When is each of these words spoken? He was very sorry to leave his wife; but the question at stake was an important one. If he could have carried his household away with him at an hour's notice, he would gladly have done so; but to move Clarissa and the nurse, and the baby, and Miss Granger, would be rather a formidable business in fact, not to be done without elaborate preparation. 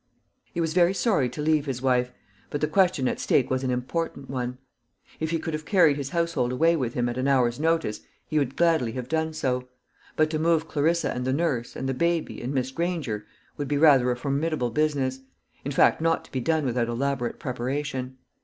He 0.51 0.59
was 0.59 0.73
very 0.73 0.95
sorry 0.95 1.29
to 1.29 1.43
leave 1.43 1.67
his 1.67 1.79
wife; 1.79 2.11
but 2.49 2.59
the 2.59 2.67
question 2.67 3.07
at 3.07 3.19
stake 3.19 3.51
was 3.51 3.63
an 3.63 3.69
important 3.69 4.31
one. 4.31 4.57
If 5.19 5.29
he 5.29 5.37
could 5.37 5.53
have 5.53 5.63
carried 5.67 5.95
his 5.95 6.09
household 6.09 6.51
away 6.51 6.75
with 6.75 6.95
him 6.95 7.07
at 7.07 7.19
an 7.19 7.27
hour's 7.27 7.59
notice, 7.59 7.99
he 8.25 8.39
would 8.39 8.55
gladly 8.55 8.93
have 8.93 9.07
done 9.07 9.31
so; 9.31 9.69
but 10.15 10.31
to 10.31 10.39
move 10.39 10.67
Clarissa 10.67 11.11
and 11.11 11.23
the 11.23 11.31
nurse, 11.33 11.75
and 11.75 11.87
the 11.87 11.93
baby, 11.93 12.41
and 12.41 12.51
Miss 12.51 12.71
Granger, 12.71 13.27
would 13.57 13.67
be 13.67 13.77
rather 13.77 14.09
a 14.09 14.17
formidable 14.17 14.71
business 14.71 15.19
in 15.63 15.71
fact, 15.71 16.01
not 16.01 16.25
to 16.25 16.31
be 16.31 16.39
done 16.39 16.65
without 16.65 16.87
elaborate 16.89 17.37
preparation. 17.37 18.17